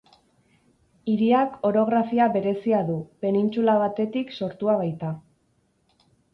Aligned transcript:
Hiriak 1.13 1.59
orografia 1.69 2.27
berezia 2.37 2.81
du, 2.89 2.97
penintsula 3.27 3.79
batetik 3.85 4.35
sortua 4.41 4.81
baita. 4.83 5.15